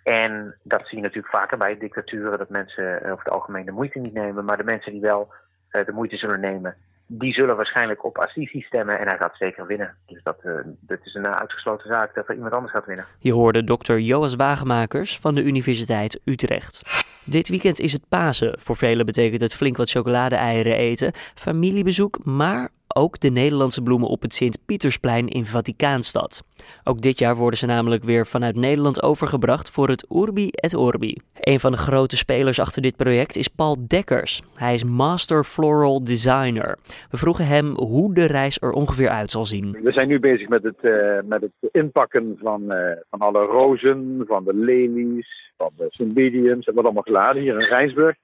En 0.04 0.56
dat 0.64 0.88
zie 0.88 0.98
je 0.98 1.04
natuurlijk 1.04 1.34
vaker 1.34 1.58
bij 1.58 1.78
dictaturen, 1.78 2.38
dat 2.38 2.50
mensen 2.50 3.04
over 3.04 3.24
het 3.24 3.34
algemeen 3.34 3.66
de 3.66 3.72
moeite 3.72 4.00
niet 4.00 4.14
nemen. 4.14 4.46
Maar 4.46 4.58
de 4.58 4.64
mensen 4.64 4.92
die 4.92 5.02
wel 5.02 5.34
de 5.70 5.92
moeite 5.94 6.18
zullen 6.18 6.40
nemen, 6.40 6.76
die 7.12 7.34
zullen 7.34 7.56
waarschijnlijk 7.56 8.06
op 8.06 8.18
Assisi 8.18 8.62
stemmen 8.62 9.00
en 9.00 9.08
hij 9.08 9.18
gaat 9.18 9.36
zeker 9.38 9.66
winnen. 9.66 9.96
Dus 10.06 10.24
dat, 10.24 10.38
uh, 10.44 10.54
dat 10.80 11.00
is 11.04 11.14
een 11.14 11.28
uitgesloten 11.28 11.94
zaak 11.94 12.16
dat 12.16 12.28
er 12.28 12.36
iemand 12.36 12.54
anders 12.54 12.74
gaat 12.74 12.86
winnen. 12.86 13.06
Je 13.20 13.34
hoorde 13.34 13.64
dokter 13.64 14.00
Joas 14.00 14.36
Wagemakers 14.36 15.20
van 15.20 15.36
de 15.36 15.44
Universiteit 15.44 16.22
Utrecht. 16.26 17.06
Dit 17.24 17.50
weekend 17.50 17.80
is 17.80 17.94
het 17.94 18.08
Pasen. 18.10 18.60
Voor 18.60 18.76
velen 18.76 19.06
betekent 19.06 19.42
het 19.42 19.56
flink 19.56 19.78
wat 19.78 19.90
chocolade-eieren 19.90 20.76
eten, 20.76 21.12
familiebezoek, 21.36 22.26
maar 22.26 22.70
ook 22.96 23.20
de 23.20 23.30
Nederlandse 23.30 23.82
bloemen 23.82 24.08
op 24.08 24.22
het 24.22 24.34
Sint-Pietersplein 24.34 25.28
in 25.28 25.46
Vaticaanstad. 25.46 26.44
Ook 26.84 27.02
dit 27.02 27.20
jaar 27.20 27.36
worden 27.36 27.60
ze 27.60 27.66
namelijk 27.66 28.04
weer 28.04 28.28
vanuit 28.28 28.56
Nederland 28.56 29.04
overgebracht 29.04 29.70
voor 29.70 29.90
het 29.90 30.06
Urbi 30.10 30.50
et 30.50 30.76
Orbi. 30.76 31.18
Een 31.40 31.60
van 31.60 31.72
de 31.72 31.78
grote 31.78 32.18
spelers 32.18 32.60
achter 32.60 32.82
dit 32.82 32.96
project 32.96 33.36
is 33.36 33.48
Paul 33.48 33.88
Dekkers. 33.88 34.44
Hij 34.56 34.74
is 34.74 34.84
Master 34.84 35.44
Floral 35.44 36.04
Designer. 36.04 36.78
We 37.10 37.18
vroegen 37.18 37.46
hem 37.46 37.66
hoe 37.66 38.14
de 38.14 38.26
reis 38.26 38.58
er 38.62 38.72
ongeveer 38.72 39.10
uit 39.10 39.32
zal 39.32 39.46
zien. 39.46 39.78
We 39.84 39.92
zijn 39.92 40.08
nu 40.08 40.20
bezig 40.20 40.48
met 40.48 40.64
het, 40.64 40.78
uh, 40.82 41.20
met 41.26 41.42
het 41.42 41.72
inpakken 41.72 42.38
van, 42.42 42.62
uh, 42.68 42.92
van 43.10 43.20
alle 43.20 43.46
rozen, 43.46 44.24
van 44.28 44.44
de 44.44 44.54
lelies, 44.54 45.52
van 45.58 45.72
de 45.78 45.86
cymbidiums. 45.90 46.66
Dat 46.66 46.74
wordt 46.74 46.90
allemaal 46.90 47.04
geladen 47.04 47.42
hier 47.42 47.54
in 47.54 47.68
Rijnsburg. 47.68 48.16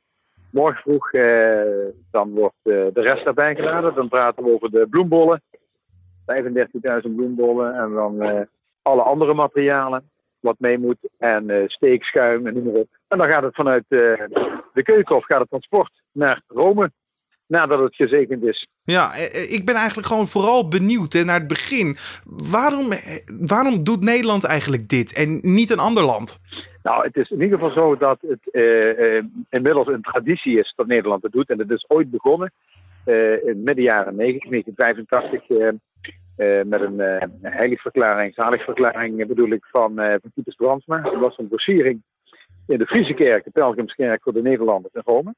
Morgen 0.56 0.82
vroeg 0.82 1.12
eh, 1.12 1.94
dan 2.12 2.32
wordt 2.34 2.56
eh, 2.64 2.74
de 2.94 3.02
rest 3.02 3.26
daarbij 3.26 3.56
geladen. 3.56 3.96
Dan 3.96 4.08
praten 4.08 4.44
we 4.44 4.54
over 4.54 4.72
de 4.72 4.88
bloembollen. 4.90 5.42
35.000 7.06 7.16
bloembollen 7.16 7.76
en 7.76 7.92
dan 7.94 8.24
uh, 8.24 8.42
alle 8.82 9.02
andere 9.02 9.34
materialen 9.34 10.10
wat 10.40 10.56
mee 10.60 10.78
moet. 10.78 10.98
En 11.18 11.64
steekschuim 11.68 12.48
en 12.48 12.54
noem 12.54 12.64
maar 12.64 12.74
op. 12.74 12.88
En 13.08 13.18
dan 13.18 13.28
gaat 13.28 13.44
het 13.44 13.56
vanuit 13.56 13.84
de 13.90 14.84
keukenhof 14.84 15.26
gaat 15.26 15.40
het 15.40 15.50
transport 15.50 15.92
naar 16.12 16.42
Rome. 16.48 16.92
Nadat 17.48 17.80
het 17.80 17.96
gezegend 17.96 18.44
is. 18.44 18.68
Ja, 18.84 19.14
ik 19.50 19.66
ben 19.66 19.76
eigenlijk 19.76 20.08
gewoon 20.08 20.28
vooral 20.28 20.68
benieuwd 20.68 21.14
hè, 21.14 21.24
naar 21.24 21.40
het 21.40 21.48
begin. 21.48 21.98
Waarom, 22.26 22.94
waarom 23.40 23.84
doet 23.84 24.02
Nederland 24.02 24.44
eigenlijk 24.44 24.88
dit 24.88 25.14
en 25.14 25.40
niet 25.42 25.70
een 25.70 25.80
ander 25.80 26.04
land? 26.04 26.40
Nou, 26.86 27.04
het 27.04 27.16
is 27.16 27.30
in 27.30 27.42
ieder 27.42 27.60
geval 27.60 27.84
zo 27.84 27.98
dat 27.98 28.18
het 28.22 28.50
uh, 28.52 29.16
uh, 29.16 29.24
inmiddels 29.50 29.88
een 29.88 30.02
traditie 30.02 30.60
is 30.60 30.74
dat 30.76 30.88
Nederland 30.88 31.24
het 31.24 31.32
doet. 31.32 31.50
En 31.50 31.60
het 31.60 31.72
is 31.72 31.86
ooit 31.88 32.12
begonnen 32.12 32.52
uh, 33.06 33.46
in 33.46 33.64
midden 33.64 33.84
jaren 33.84 34.16
90, 34.16 34.50
1985 34.50 35.84
met 36.66 36.82
een 36.82 37.00
heiligverklaring, 37.42 38.34
zaligverklaring 38.34 39.28
bedoel 39.28 39.50
ik, 39.50 39.66
van, 39.66 39.96
van 39.96 40.32
Titus 40.36 40.56
Brandsma. 40.56 41.00
Dat 41.00 41.16
was 41.16 41.38
een 41.38 41.48
versiering 41.50 42.02
in 42.68 42.78
de 42.78 42.86
Friese 42.86 43.14
kerk, 43.14 43.44
de 43.44 43.52
Pelgrimskerk 43.52 44.24
voor 44.24 44.34
de 44.34 44.42
Nederlanders 44.42 44.94
in 44.94 45.02
Rome. 45.06 45.34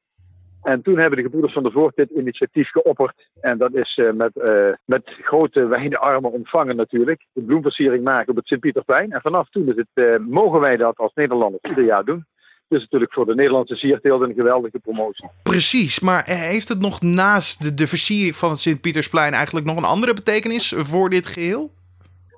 En 0.62 0.82
toen 0.82 0.98
hebben 0.98 1.16
de 1.16 1.24
gebroeders 1.24 1.52
van 1.52 1.62
de 1.62 1.70
Voort 1.70 1.96
dit 1.96 2.10
initiatief 2.10 2.70
geopperd. 2.70 3.28
En 3.40 3.58
dat 3.58 3.74
is 3.74 3.96
uh, 3.96 4.12
met, 4.12 4.30
uh, 4.34 4.72
met 4.84 5.02
grote 5.22 5.66
wijde 5.66 5.98
armen 5.98 6.32
ontvangen 6.32 6.76
natuurlijk. 6.76 7.26
De 7.32 7.42
bloemversiering 7.42 8.04
maken 8.04 8.30
op 8.30 8.36
het 8.36 8.46
Sint-Pieterplein. 8.46 9.12
En 9.12 9.20
vanaf 9.20 9.48
toen 9.48 9.68
is 9.68 9.76
het, 9.76 9.88
uh, 9.94 10.16
mogen 10.28 10.60
wij 10.60 10.76
dat 10.76 10.98
als 10.98 11.12
Nederlanders 11.14 11.62
ieder 11.62 11.84
jaar 11.84 12.04
doen. 12.04 12.26
Dus 12.68 12.80
natuurlijk 12.80 13.12
voor 13.12 13.26
de 13.26 13.34
Nederlandse 13.34 13.74
sierteelt 13.74 14.22
een 14.22 14.34
geweldige 14.34 14.78
promotie. 14.78 15.28
Precies, 15.42 16.00
maar 16.00 16.24
heeft 16.24 16.68
het 16.68 16.80
nog 16.80 17.02
naast 17.02 17.62
de, 17.62 17.74
de 17.74 17.86
versiering 17.86 18.36
van 18.36 18.50
het 18.50 18.58
Sint-Pietersplein 18.58 19.32
eigenlijk 19.32 19.66
nog 19.66 19.76
een 19.76 19.84
andere 19.84 20.14
betekenis 20.14 20.74
voor 20.76 21.10
dit 21.10 21.26
geheel? 21.26 21.70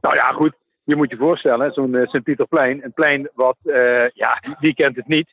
Nou 0.00 0.14
ja, 0.14 0.32
goed. 0.32 0.52
Je 0.84 0.96
moet 0.96 1.10
je 1.10 1.16
voorstellen, 1.16 1.72
zo'n 1.72 1.96
Sint-Pieterplein, 2.02 2.84
een 2.84 2.92
plein 2.92 3.30
wat, 3.34 3.56
ja, 4.14 4.42
wie 4.58 4.74
kent 4.74 4.96
het 4.96 5.06
niet? 5.06 5.28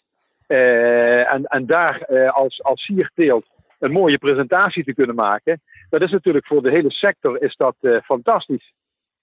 Uh, 0.47 1.33
en, 1.33 1.45
en 1.45 1.65
daar 1.65 2.05
uh, 2.09 2.29
als, 2.29 2.63
als 2.63 2.83
sierteelt 2.83 3.45
een 3.79 3.91
mooie 3.91 4.17
presentatie 4.17 4.83
te 4.83 4.93
kunnen 4.93 5.15
maken. 5.15 5.61
Dat 5.89 6.01
is 6.01 6.11
natuurlijk 6.11 6.45
voor 6.45 6.61
de 6.61 6.69
hele 6.69 6.91
sector 6.91 7.41
is 7.41 7.55
dat 7.55 7.75
uh, 7.81 7.97
fantastisch. 8.03 8.73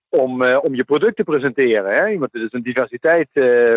Om, 0.09 0.45
om 0.45 0.75
je 0.75 0.85
product 0.85 1.16
te 1.16 1.25
presenteren. 1.25 1.95
Hè? 1.95 2.19
Want 2.19 2.33
het 2.33 2.43
is 2.43 2.52
een 2.52 2.62
diversiteit 2.62 3.28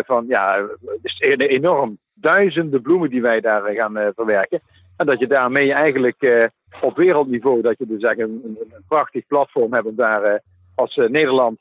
van, 0.06 0.24
ja, 0.28 0.66
is 1.02 1.20
enorm. 1.36 1.98
Duizenden 2.14 2.82
bloemen 2.82 3.10
die 3.10 3.22
wij 3.22 3.40
daar 3.40 3.74
gaan 3.74 4.12
verwerken. 4.14 4.60
En 4.96 5.06
dat 5.06 5.18
je 5.18 5.26
daarmee 5.26 5.72
eigenlijk 5.72 6.50
op 6.80 6.96
wereldniveau, 6.96 7.62
dat 7.62 7.78
je 7.78 7.86
dus 7.86 8.02
eigenlijk 8.02 8.44
een, 8.44 8.56
een, 8.60 8.72
een 8.74 8.84
prachtig 8.88 9.26
platform 9.26 9.72
hebt 9.72 9.86
om 9.86 9.96
daar 9.96 10.42
als 10.74 10.96
Nederland 10.96 11.58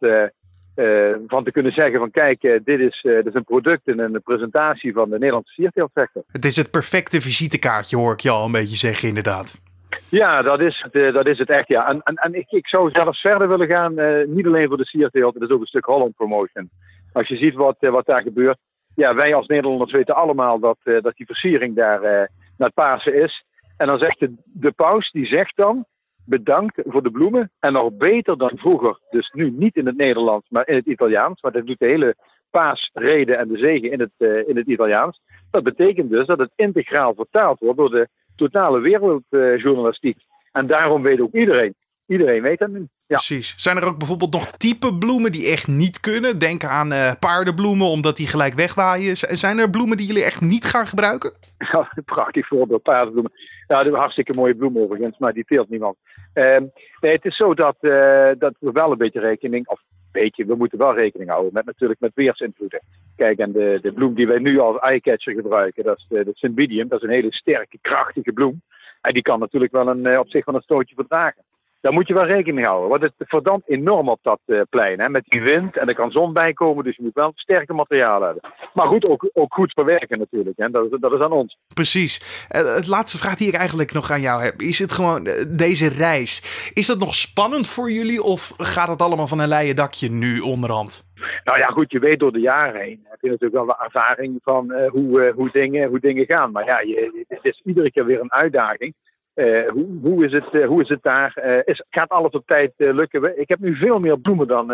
uh, 0.77 1.15
van 1.27 1.43
te 1.43 1.51
kunnen 1.51 1.71
zeggen 1.71 1.99
van 1.99 2.11
kijk, 2.11 2.43
uh, 2.43 2.59
dit, 2.63 2.79
is, 2.79 3.03
uh, 3.03 3.13
dit 3.13 3.25
is 3.25 3.33
een 3.33 3.43
product 3.43 3.87
en 3.87 3.99
een 3.99 4.21
presentatie 4.23 4.93
van 4.93 5.09
de 5.09 5.17
Nederlandse 5.17 5.53
sierteeltsector. 5.53 6.23
Het 6.31 6.45
is 6.45 6.55
het 6.55 6.71
perfecte 6.71 7.21
visitekaartje 7.21 7.97
hoor 7.97 8.13
ik 8.13 8.19
je 8.19 8.29
al 8.29 8.45
een 8.45 8.51
beetje 8.51 8.75
zeggen 8.75 9.07
inderdaad. 9.07 9.61
Ja, 10.09 10.41
dat 10.41 10.61
is, 10.61 10.85
het, 10.91 11.13
dat 11.13 11.27
is 11.27 11.37
het 11.37 11.49
echt 11.49 11.67
ja. 11.67 11.89
En, 11.89 12.01
en, 12.03 12.15
en 12.15 12.33
ik, 12.33 12.49
ik 12.49 12.67
zou 12.67 12.89
zelfs 12.91 13.21
verder 13.21 13.47
willen 13.47 13.67
gaan, 13.67 13.93
niet 14.35 14.45
alleen 14.45 14.67
voor 14.67 14.77
de 14.77 14.85
sierteelt, 14.85 15.33
het 15.33 15.43
is 15.43 15.49
ook 15.49 15.61
een 15.61 15.67
stuk 15.67 15.85
Holland 15.85 16.15
promotion. 16.15 16.69
Als 17.13 17.27
je 17.27 17.37
ziet 17.37 17.53
wat, 17.53 17.75
wat 17.79 18.05
daar 18.05 18.21
gebeurt. 18.21 18.57
Ja, 18.95 19.15
wij 19.15 19.35
als 19.35 19.47
Nederlanders 19.47 19.91
weten 19.91 20.15
allemaal 20.15 20.59
dat, 20.59 20.77
dat 20.83 21.15
die 21.15 21.25
versiering 21.25 21.75
daar 21.75 22.01
naar 22.01 22.29
het 22.57 22.73
Pasen 22.73 23.23
is. 23.23 23.45
En 23.77 23.87
dan 23.87 23.99
zegt 23.99 24.19
de, 24.19 24.33
de 24.43 24.71
paus, 24.71 25.11
die 25.11 25.25
zegt 25.25 25.55
dan, 25.55 25.85
bedankt 26.27 26.81
voor 26.85 27.03
de 27.03 27.11
bloemen. 27.11 27.51
En 27.59 27.73
nog 27.73 27.93
beter 27.93 28.37
dan 28.37 28.51
vroeger, 28.55 28.99
dus 29.09 29.31
nu 29.33 29.49
niet 29.51 29.75
in 29.75 29.85
het 29.85 29.97
Nederlands, 29.97 30.49
maar 30.49 30.67
in 30.67 30.75
het 30.75 30.85
Italiaans. 30.85 31.41
Maar 31.41 31.51
dat 31.51 31.65
doet 31.65 31.79
de 31.79 31.87
hele 31.87 32.15
paasrede 32.49 33.35
en 33.35 33.47
de 33.47 33.57
zegen 33.57 33.91
in 33.91 33.99
het, 33.99 34.11
uh, 34.17 34.47
in 34.47 34.57
het 34.57 34.67
Italiaans. 34.67 35.21
Dat 35.51 35.63
betekent 35.63 36.09
dus 36.09 36.25
dat 36.25 36.39
het 36.39 36.51
integraal 36.55 37.13
vertaald 37.13 37.59
wordt 37.59 37.77
door 37.77 37.89
de 37.89 38.07
totale 38.35 38.79
wereldjournalistiek. 38.79 40.17
En 40.51 40.67
daarom 40.67 41.01
weet 41.01 41.21
ook 41.21 41.33
iedereen. 41.33 41.75
Iedereen 42.07 42.41
weet 42.41 42.59
dat 42.59 42.69
nu. 42.69 42.87
Ja. 43.07 43.15
Precies. 43.15 43.53
Zijn 43.57 43.77
er 43.77 43.85
ook 43.85 43.97
bijvoorbeeld 43.97 44.33
nog 44.33 44.51
type 44.57 44.93
bloemen 44.93 45.31
die 45.31 45.47
echt 45.47 45.67
niet 45.67 45.99
kunnen? 45.99 46.39
Denk 46.39 46.63
aan 46.63 46.93
uh, 46.93 47.11
paardenbloemen, 47.19 47.87
omdat 47.87 48.15
die 48.15 48.27
gelijk 48.27 48.53
wegwaaien. 48.53 49.17
Zijn 49.17 49.59
er 49.59 49.69
bloemen 49.69 49.97
die 49.97 50.07
jullie 50.07 50.23
echt 50.23 50.41
niet 50.41 50.65
gaan 50.65 50.87
gebruiken? 50.87 51.33
Ja, 51.71 51.91
prachtig 52.05 52.47
voorbeeld, 52.47 52.83
paardenbloemen. 52.83 53.31
Nou, 53.67 53.83
dat 53.83 53.93
is 53.93 53.99
hartstikke 53.99 54.33
mooie 54.33 54.55
bloem 54.55 54.77
overigens, 54.77 55.17
maar 55.17 55.33
die 55.33 55.45
teelt 55.45 55.69
niemand. 55.69 55.95
Uh, 56.33 56.57
nee, 56.99 57.11
het 57.11 57.25
is 57.25 57.35
zo 57.35 57.53
dat, 57.53 57.75
uh, 57.81 58.29
dat 58.37 58.55
we 58.59 58.71
wel 58.71 58.91
een 58.91 58.97
beetje 58.97 59.19
rekening, 59.19 59.67
of 59.67 59.79
een 59.79 60.21
beetje, 60.21 60.45
we 60.45 60.55
moeten 60.55 60.77
wel 60.77 60.95
rekening 60.95 61.29
houden 61.29 61.53
met 61.53 61.65
natuurlijk 61.65 61.99
met 61.99 62.11
weersinvloeden. 62.15 62.81
Kijk, 63.15 63.39
en 63.39 63.51
de, 63.51 63.79
de 63.81 63.93
bloem 63.93 64.13
die 64.13 64.27
wij 64.27 64.39
nu 64.39 64.59
als 64.59 64.79
eyecatcher 64.79 65.33
gebruiken, 65.33 65.83
dat 65.83 65.97
is 65.97 66.05
de, 66.09 66.23
de 66.23 66.31
Cymbidium, 66.33 66.87
dat 66.87 67.01
is 67.01 67.07
een 67.07 67.15
hele 67.15 67.33
sterke, 67.33 67.77
krachtige 67.81 68.31
bloem. 68.31 68.61
En 69.01 69.13
die 69.13 69.21
kan 69.21 69.39
natuurlijk 69.39 69.71
wel 69.71 69.87
een, 69.87 70.19
op 70.19 70.29
zich 70.29 70.45
wel 70.45 70.55
een 70.55 70.61
stootje 70.61 70.95
verdragen 70.95 71.43
daar 71.81 71.93
moet 71.93 72.07
je 72.07 72.13
wel 72.13 72.25
rekening 72.25 72.65
houden. 72.65 72.89
Want 72.89 73.01
het 73.01 73.13
verdampt 73.17 73.69
enorm 73.69 74.09
op 74.09 74.19
dat 74.21 74.39
uh, 74.45 74.61
plein. 74.69 74.99
Hè, 74.99 75.09
met 75.09 75.23
die 75.27 75.41
wind 75.41 75.77
en 75.77 75.87
er 75.87 75.95
kan 75.95 76.11
zon 76.11 76.33
bij 76.33 76.53
komen. 76.53 76.83
Dus 76.83 76.95
je 76.95 77.03
moet 77.03 77.13
wel 77.13 77.31
sterke 77.35 77.73
materialen 77.73 78.25
hebben. 78.25 78.51
Maar 78.73 78.87
goed, 78.87 79.07
ook, 79.07 79.29
ook 79.33 79.53
goed 79.53 79.71
verwerken 79.71 80.19
natuurlijk. 80.19 80.57
Hè. 80.57 80.69
Dat, 80.69 80.83
is, 80.83 80.99
dat 80.99 81.13
is 81.13 81.19
aan 81.19 81.31
ons. 81.31 81.57
Precies. 81.73 82.45
Uh, 82.55 82.75
het 82.75 82.87
laatste 82.87 83.17
vraag 83.17 83.35
die 83.35 83.47
ik 83.47 83.53
eigenlijk 83.53 83.91
nog 83.93 84.11
aan 84.11 84.21
jou 84.21 84.43
heb. 84.43 84.61
Is 84.61 84.79
het 84.79 84.91
gewoon 84.91 85.27
uh, 85.27 85.33
deze 85.47 85.87
reis. 85.87 86.69
Is 86.73 86.87
dat 86.87 86.99
nog 86.99 87.15
spannend 87.15 87.67
voor 87.67 87.91
jullie? 87.91 88.23
Of 88.23 88.53
gaat 88.57 88.89
het 88.89 89.01
allemaal 89.01 89.27
van 89.27 89.39
een 89.39 89.47
leien 89.47 89.75
dakje 89.75 90.09
nu 90.09 90.39
onderhand? 90.39 91.05
Nou 91.43 91.59
ja, 91.59 91.65
goed. 91.65 91.91
Je 91.91 91.99
weet 91.99 92.19
door 92.19 92.31
de 92.31 92.39
jaren 92.39 92.81
heen. 92.81 93.05
Heb 93.09 93.21
je 93.21 93.29
natuurlijk 93.29 93.55
wel 93.55 93.65
de 93.65 93.83
ervaring 93.83 94.39
van 94.43 94.73
hoe, 94.87 95.33
hoe, 95.35 95.49
dingen, 95.51 95.89
hoe 95.89 95.99
dingen 95.99 96.25
gaan. 96.25 96.51
Maar 96.51 96.65
ja, 96.65 96.79
je, 96.79 97.25
het 97.27 97.39
is 97.41 97.61
iedere 97.63 97.91
keer 97.91 98.05
weer 98.05 98.19
een 98.19 98.33
uitdaging. 98.33 98.93
Uh, 99.37 99.69
hoe, 100.01 100.25
is 100.25 100.31
het, 100.31 100.45
uh, 100.51 100.67
hoe 100.67 100.81
is 100.81 100.89
het 100.89 101.03
daar? 101.03 101.37
Uh, 101.45 101.57
is, 101.63 101.83
gaat 101.89 102.09
alles 102.09 102.31
op 102.31 102.43
tijd 102.45 102.71
lukken? 102.77 103.39
Ik 103.39 103.49
heb 103.49 103.59
nu 103.59 103.75
veel 103.75 103.99
meer 103.99 104.19
bloemen 104.19 104.47
dan, 104.47 104.67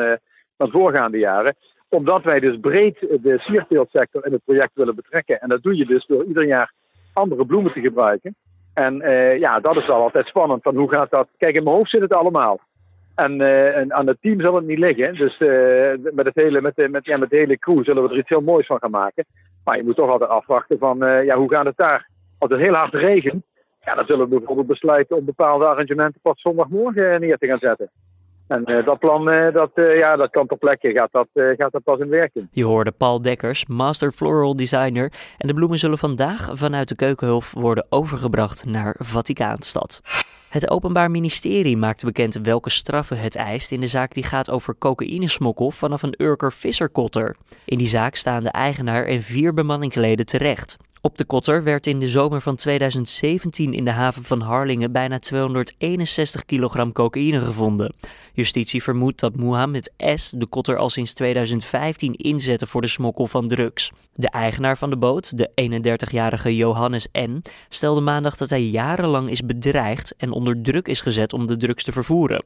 dan 0.58 0.72
voorgaande 0.72 1.18
jaren. 1.18 1.56
Omdat 1.90 2.24
wij 2.24 2.40
dus 2.40 2.60
breed 2.60 3.00
de 3.00 3.36
sierteeltsector 3.40 4.26
in 4.26 4.32
het 4.32 4.44
project 4.46 4.72
willen 4.74 4.96
betrekken. 4.96 5.40
En 5.40 5.50
dat 5.50 5.64
doe 5.64 5.78
je 5.78 5.86
dus 5.86 6.06
door 6.06 6.24
ieder 6.24 6.46
jaar 6.46 6.74
andere 7.14 7.46
bloemen 7.46 7.74
te 7.74 7.82
gebruiken. 7.82 8.36
En 8.74 8.98
ja, 9.40 9.60
dat 9.60 9.78
is 9.78 9.86
wel 9.86 10.02
altijd 10.02 10.28
spannend. 10.28 10.64
Van 10.64 10.76
hoe 10.76 10.92
gaat 10.92 11.12
dat? 11.12 11.28
Kijk, 11.38 11.56
in 11.56 11.64
mijn 11.64 11.76
hoofd 11.76 11.90
zit 11.90 12.02
het 12.02 12.14
allemaal. 12.14 12.60
En, 13.16 13.42
en 13.76 13.94
aan 13.94 14.08
het 14.08 14.18
team 14.22 14.42
zal 14.42 14.56
het 14.56 14.66
niet 14.66 14.80
liggen. 14.80 15.16
Dus 15.16 15.38
met, 16.14 16.26
het 16.26 16.36
hele, 16.36 16.62
met, 16.62 16.90
met, 16.92 17.06
ja, 17.06 17.18
met 17.18 17.30
de 17.30 17.38
hele 17.38 17.60
crew 17.60 17.84
zullen 17.84 18.04
we 18.04 18.10
er 18.10 18.18
iets 18.18 18.30
heel 18.30 18.42
moois 18.42 18.66
van 18.66 18.80
gaan 18.80 18.92
maken. 18.92 19.26
Maar 19.64 19.78
je 19.78 19.84
moet 19.84 19.96
toch 19.96 20.10
altijd 20.10 20.30
afwachten 20.30 20.80
van 20.80 20.98
ja, 21.26 21.36
hoe 21.36 21.54
gaat 21.54 21.66
het 21.66 21.78
daar? 21.78 22.10
Als 22.38 22.52
het 22.52 22.62
heel 22.62 22.74
hard 22.74 22.94
regent, 22.94 23.44
ja, 23.86 23.94
dan 23.94 24.06
zullen 24.06 24.30
we 24.30 24.38
bijvoorbeeld 24.38 24.68
besluiten 24.68 25.18
om 25.18 25.26
bepaalde 25.26 25.66
arrangementen 25.66 26.22
pas 26.22 26.42
zondagmorgen 26.42 27.22
neer 27.22 27.38
te 27.38 27.48
gaan 27.48 27.60
zetten. 27.60 27.90
En 28.48 28.64
uh, 28.66 28.86
dat 28.86 29.00
plan, 29.00 29.34
uh, 29.34 29.54
dat, 29.54 29.72
ja, 29.76 30.16
dat 30.16 30.30
kan 30.30 30.48
ter 30.48 30.58
plekke, 30.58 30.92
gaat 30.92 31.12
dat, 31.12 31.28
gaat 31.34 31.72
dat 31.72 31.84
pas 31.84 32.00
in 32.00 32.10
werking. 32.10 32.48
Je 32.52 32.64
hoorde 32.64 32.92
Paul 32.92 33.22
Dekkers, 33.22 33.66
Master 33.66 34.12
Floral 34.12 34.56
Designer. 34.56 35.12
En 35.38 35.48
de 35.48 35.54
bloemen 35.54 35.80
zullen 35.80 35.98
vandaag 35.98 36.50
vanuit 36.54 36.90
de 36.90 36.96
Keukenhof 36.96 37.54
worden 37.54 37.86
overgebracht 37.90 38.66
naar 38.66 38.96
Vaticaanstad. 39.00 40.02
Het 40.54 40.70
Openbaar 40.70 41.12
Ministerie 41.12 41.78
maakte 41.78 42.06
bekend 42.06 42.40
welke 42.42 42.70
straffen 42.70 43.20
het 43.20 43.36
eist 43.36 43.72
in 43.72 43.80
de 43.80 43.88
zaak 43.88 44.14
die 44.14 44.24
gaat 44.24 44.50
over 44.50 44.76
cocaïnesmokkel 44.78 45.72
vanaf 45.72 46.04
een 46.04 46.16
Urker 46.18 46.52
visserkotter. 46.52 47.36
In 47.66 47.78
die 47.78 47.88
zaak 47.88 48.16
staan 48.16 48.44
de 48.44 48.50
eigenaar 48.50 49.06
en 49.06 49.22
vier 49.22 49.54
bemanningsleden 49.54 50.26
terecht. 50.26 50.78
Op 51.06 51.18
de 51.18 51.26
kotter 51.26 51.64
werd 51.64 51.88
in 51.88 52.00
de 52.00 52.08
zomer 52.08 52.42
van 52.42 52.56
2017 52.56 53.74
in 53.74 53.86
de 53.86 53.92
haven 53.92 54.24
van 54.24 54.42
Harlingen 54.42 54.92
bijna 54.92 55.20
261 55.20 56.46
kilogram 56.46 56.92
cocaïne 56.92 57.42
gevonden. 57.42 57.94
Justitie 58.34 58.84
vermoedt 58.84 59.20
dat 59.20 59.36
Mohamed 59.36 59.94
S. 59.98 60.34
de 60.38 60.46
kotter 60.46 60.78
al 60.78 60.90
sinds 60.90 61.14
2015 61.14 62.14
inzette 62.14 62.68
voor 62.68 62.82
de 62.82 62.88
smokkel 62.88 63.28
van 63.28 63.48
drugs. 63.48 63.92
De 64.16 64.30
eigenaar 64.30 64.78
van 64.78 64.90
de 64.90 64.98
boot, 64.98 65.38
de 65.38 65.50
31-jarige 66.10 66.56
Johannes 66.56 67.08
N., 67.12 67.42
stelde 67.70 68.02
maandag 68.02 68.38
dat 68.38 68.50
hij 68.50 68.64
jarenlang 68.64 69.30
is 69.30 69.46
bedreigd 69.46 70.16
en 70.18 70.32
onder 70.32 70.62
druk 70.62 70.88
is 70.88 71.02
gezet 71.02 71.34
om 71.34 71.48
de 71.48 71.58
drugs 71.58 71.84
te 71.84 71.92
vervoeren. 71.92 72.44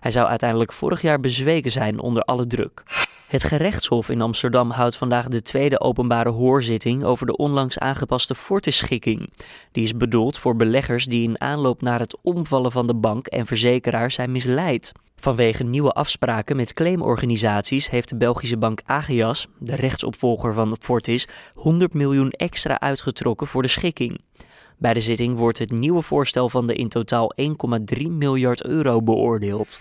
Hij 0.00 0.10
zou 0.10 0.28
uiteindelijk 0.28 0.72
vorig 0.72 1.02
jaar 1.02 1.20
bezweken 1.20 1.70
zijn 1.70 2.00
onder 2.00 2.22
alle 2.22 2.46
druk. 2.46 2.84
Het 3.26 3.44
gerechtshof 3.44 4.08
in 4.08 4.20
Amsterdam 4.20 4.70
houdt 4.70 4.96
vandaag 4.96 5.28
de 5.28 5.42
tweede 5.42 5.80
openbare 5.80 6.30
hoorzitting 6.30 7.04
over 7.04 7.26
de 7.26 7.36
onlangs 7.36 7.78
aangepaste 7.96 8.34
Fortis-schikking. 8.34 9.30
Die 9.72 9.82
is 9.82 9.96
bedoeld 9.96 10.38
voor 10.38 10.56
beleggers 10.56 11.04
die 11.04 11.28
in 11.28 11.40
aanloop 11.40 11.82
naar 11.82 11.98
het 11.98 12.18
omvallen 12.22 12.72
van 12.72 12.86
de 12.86 12.94
bank 12.94 13.26
en 13.26 13.46
verzekeraar 13.46 14.10
zijn 14.10 14.32
misleid. 14.32 14.92
Vanwege 15.16 15.64
nieuwe 15.64 15.92
afspraken 15.92 16.56
met 16.56 16.74
claimorganisaties 16.74 17.90
heeft 17.90 18.08
de 18.08 18.16
Belgische 18.16 18.56
bank 18.56 18.80
Ageas, 18.84 19.48
de 19.58 19.74
rechtsopvolger 19.74 20.54
van 20.54 20.76
Fortis, 20.80 21.28
100 21.54 21.94
miljoen 21.94 22.30
extra 22.30 22.80
uitgetrokken 22.80 23.46
voor 23.46 23.62
de 23.62 23.68
schikking. 23.68 24.20
Bij 24.78 24.94
de 24.94 25.00
zitting 25.00 25.36
wordt 25.36 25.58
het 25.58 25.72
nieuwe 25.72 26.02
voorstel 26.02 26.48
van 26.48 26.66
de 26.66 26.74
in 26.74 26.88
totaal 26.88 27.32
1,3 27.96 28.02
miljard 28.08 28.64
euro 28.64 29.02
beoordeeld. 29.02 29.80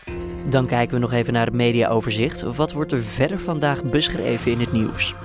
Dan 0.49 0.65
kijken 0.67 0.95
we 0.95 1.01
nog 1.01 1.11
even 1.11 1.33
naar 1.33 1.45
het 1.45 1.55
mediaoverzicht. 1.55 2.41
Wat 2.41 2.73
wordt 2.73 2.91
er 2.91 3.01
verder 3.01 3.39
vandaag 3.39 3.83
beschreven 3.83 4.51
in 4.51 4.59
het 4.59 4.71
nieuws? 4.71 5.15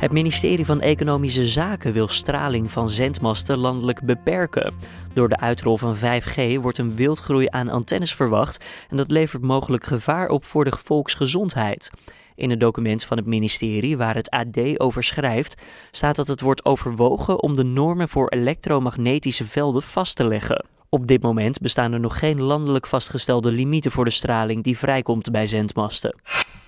Het 0.00 0.12
ministerie 0.12 0.66
van 0.66 0.80
Economische 0.80 1.46
Zaken 1.46 1.92
wil 1.92 2.08
straling 2.08 2.70
van 2.70 2.88
zendmasten 2.88 3.58
landelijk 3.58 4.02
beperken. 4.02 4.74
Door 5.14 5.28
de 5.28 5.36
uitrol 5.36 5.76
van 5.76 5.96
5G 5.96 6.60
wordt 6.60 6.78
een 6.78 6.96
wildgroei 6.96 7.46
aan 7.50 7.68
antennes 7.68 8.14
verwacht 8.14 8.64
en 8.88 8.96
dat 8.96 9.10
levert 9.10 9.42
mogelijk 9.42 9.84
gevaar 9.84 10.28
op 10.28 10.44
voor 10.44 10.64
de 10.64 10.72
volksgezondheid. 10.84 11.90
In 12.34 12.50
het 12.50 12.60
document 12.60 13.04
van 13.04 13.16
het 13.16 13.26
ministerie 13.26 13.96
waar 13.96 14.14
het 14.14 14.30
AD 14.30 14.80
over 14.80 15.04
schrijft, 15.04 15.62
staat 15.90 16.16
dat 16.16 16.26
het 16.26 16.40
wordt 16.40 16.64
overwogen 16.64 17.42
om 17.42 17.56
de 17.56 17.64
normen 17.64 18.08
voor 18.08 18.28
elektromagnetische 18.28 19.46
velden 19.46 19.82
vast 19.82 20.16
te 20.16 20.26
leggen. 20.26 20.66
Op 20.88 21.06
dit 21.06 21.22
moment 21.22 21.60
bestaan 21.60 21.92
er 21.92 22.00
nog 22.00 22.18
geen 22.18 22.42
landelijk 22.42 22.86
vastgestelde 22.86 23.52
limieten 23.52 23.92
voor 23.92 24.04
de 24.04 24.10
straling 24.10 24.64
die 24.64 24.78
vrijkomt 24.78 25.30
bij 25.30 25.46
zendmasten. 25.46 26.14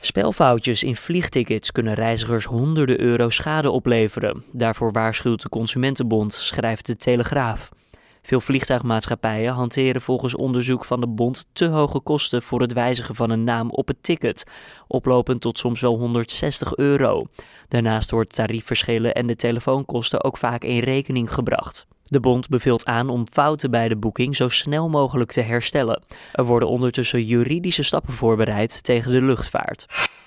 Spelfoutjes 0.05 0.83
in 0.83 0.97
vliegtickets 0.97 1.73
kunnen 1.73 1.95
reizigers 1.95 2.45
honderden 2.45 3.01
euro 3.01 3.31
schade 3.31 3.71
opleveren. 3.71 4.45
Daarvoor 4.53 4.93
waarschuwt 4.93 5.43
de 5.43 5.49
Consumentenbond, 5.49 6.35
schrijft 6.35 6.87
de 6.87 6.97
Telegraaf. 6.97 7.69
Veel 8.23 8.41
vliegtuigmaatschappijen 8.41 9.53
hanteren 9.53 10.01
volgens 10.01 10.35
onderzoek 10.35 10.85
van 10.85 11.01
de 11.01 11.07
bond 11.09 11.45
te 11.53 11.67
hoge 11.67 12.01
kosten 12.01 12.43
voor 12.43 12.61
het 12.61 12.73
wijzigen 12.73 13.15
van 13.15 13.31
een 13.31 13.45
naam 13.45 13.71
op 13.71 13.89
het 13.89 14.03
ticket, 14.03 14.45
oplopend 14.87 15.41
tot 15.41 15.59
soms 15.59 15.81
wel 15.81 15.97
160 15.99 16.77
euro. 16.77 17.27
Daarnaast 17.69 18.11
wordt 18.11 18.35
tariefverschillen 18.35 19.15
en 19.15 19.27
de 19.27 19.37
telefoonkosten 19.37 20.25
ook 20.25 20.37
vaak 20.37 20.65
in 20.65 20.79
rekening 20.79 21.33
gebracht. 21.33 21.87
De 22.13 22.21
bond 22.21 22.49
beveelt 22.49 22.85
aan 22.85 23.09
om 23.09 23.27
fouten 23.33 23.71
bij 23.71 23.89
de 23.89 23.97
boeking 23.97 24.37
zo 24.37 24.49
snel 24.49 24.89
mogelijk 24.89 25.33
te 25.33 25.41
herstellen. 25.41 26.03
Er 26.33 26.45
worden 26.45 26.69
ondertussen 26.69 27.25
juridische 27.25 27.83
stappen 27.83 28.13
voorbereid 28.13 28.85
tegen 28.85 29.13
de 29.13 29.23
luchtvaart. 29.23 29.87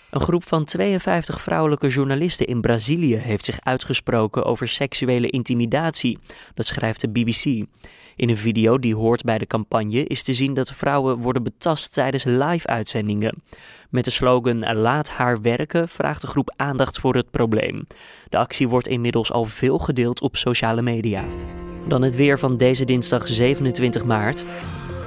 Een 0.10 0.22
groep 0.22 0.48
van 0.48 0.64
52 0.64 1.42
vrouwelijke 1.42 1.88
journalisten 1.88 2.48
in 2.48 2.62
Brazilië 2.62 3.16
heeft 3.16 3.46
zich 3.46 3.60
uitgesproken 3.60 4.44
over 4.44 4.68
seksuele 4.68 5.30
intimidatie. 5.30 6.20
Dat 6.54 6.66
schrijft 6.66 7.02
de 7.02 7.10
BBC. 7.10 7.46
In 8.16 8.30
een 8.30 8.38
video 8.38 8.80
die 8.80 8.96
hoort 8.96 9.24
bij 9.24 9.38
de 9.38 9.48
campagne 9.48 10.04
is 10.04 10.24
te 10.24 10.34
zien 10.34 10.54
dat 10.54 10.72
vrouwen 10.72 11.18
worden 11.18 11.44
betast 11.44 11.94
tijdens 11.94 12.24
live-uitzendingen. 12.24 13.44
Met 13.90 14.06
de 14.06 14.12
slogan 14.12 14.76
Laat 14.76 15.10
haar 15.10 15.42
werken 15.42 15.90
vraagt 15.90 16.22
de 16.22 16.28
groep 16.28 16.54
aandacht 16.56 17.00
voor 17.00 17.16
het 17.16 17.32
probleem. 17.32 17.88
De 18.30 18.38
actie 18.38 18.68
wordt 18.68 18.88
inmiddels 18.88 19.32
al 19.32 19.46
veel 19.46 19.78
gedeeld 19.78 20.22
op 20.22 20.36
sociale 20.36 20.82
media. 20.82 21.26
Dan 21.88 22.02
het 22.02 22.16
weer 22.16 22.40
van 22.40 22.58
deze 22.58 22.86
dinsdag 22.86 23.28
27 23.28 24.04
maart. 24.04 24.46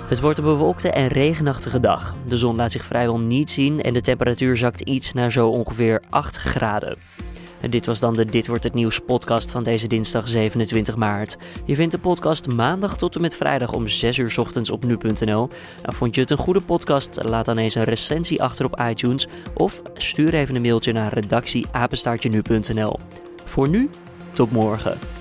Het 0.09 0.21
wordt 0.21 0.39
een 0.39 0.45
bewolkte 0.45 0.91
en 0.91 1.09
regenachtige 1.09 1.81
dag. 1.81 2.15
De 2.27 2.37
zon 2.37 2.57
laat 2.57 2.73
zich 2.73 2.85
vrijwel 2.85 3.21
niet 3.21 3.51
zien 3.51 3.83
en 3.83 3.93
de 3.93 4.01
temperatuur 4.01 4.57
zakt 4.57 4.81
iets 4.81 5.13
naar 5.13 5.33
zo 5.33 5.49
ongeveer 5.49 6.03
8 6.11 6.37
graden. 6.37 6.97
Dit 7.71 7.87
was 7.87 8.01
dan 8.01 8.15
de 8.15 8.25
Dit 8.25 8.47
wordt 8.47 8.65
het 8.65 8.75
nieuws 8.75 8.99
podcast 8.99 9.51
van 9.51 9.63
deze 9.63 9.87
dinsdag 9.87 10.29
27 10.29 10.97
maart. 10.97 11.37
Je 11.65 11.75
vindt 11.75 11.93
de 11.93 11.99
podcast 11.99 12.47
maandag 12.47 12.97
tot 12.97 13.15
en 13.15 13.21
met 13.21 13.37
vrijdag 13.37 13.73
om 13.73 13.89
6 13.89 14.19
uur 14.19 14.35
ochtends 14.39 14.71
op 14.71 14.85
nu.nl. 14.85 15.49
Vond 15.83 16.15
je 16.15 16.21
het 16.21 16.31
een 16.31 16.37
goede 16.37 16.61
podcast? 16.61 17.19
Laat 17.23 17.47
dan 17.47 17.59
eens 17.59 17.75
een 17.75 17.85
recensie 17.85 18.43
achter 18.43 18.65
op 18.65 18.81
iTunes 18.91 19.27
of 19.55 19.83
stuur 19.95 20.35
even 20.35 20.55
een 20.55 20.63
mailtje 20.63 20.93
naar 20.93 21.13
redactieapenstaartje 21.13 22.29
nu.nl. 22.29 22.99
Voor 23.45 23.69
nu, 23.69 23.91
tot 24.33 24.51
morgen. 24.51 25.18